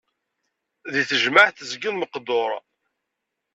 [0.93, 2.51] Di tejmaɛt tezgiḍ meqdur.